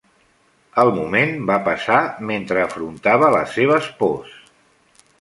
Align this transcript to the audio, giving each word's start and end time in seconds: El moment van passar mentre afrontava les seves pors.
El 0.83 0.89
moment 0.95 1.35
van 1.51 1.61
passar 1.69 1.99
mentre 2.31 2.65
afrontava 2.67 3.33
les 3.39 3.57
seves 3.61 3.95
pors. 4.05 4.37